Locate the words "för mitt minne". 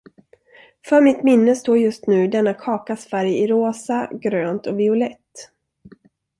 0.85-1.55